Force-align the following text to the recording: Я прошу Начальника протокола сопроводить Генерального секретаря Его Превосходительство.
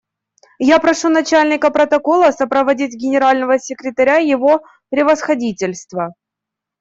Я 0.57 0.79
прошу 0.79 1.09
Начальника 1.09 1.69
протокола 1.69 2.31
сопроводить 2.31 2.95
Генерального 2.95 3.59
секретаря 3.59 4.15
Его 4.15 4.63
Превосходительство. 4.89 6.15